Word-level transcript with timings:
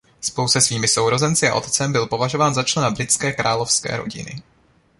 Spolu 0.21 0.47
se 0.47 0.61
svými 0.61 0.87
sourozenci 0.87 1.49
a 1.49 1.53
otcem 1.55 1.91
byl 1.91 2.05
považován 2.07 2.53
za 2.53 2.63
člena 2.63 2.91
britské 2.91 3.31
královské 3.33 3.97
rodiny. 3.97 4.41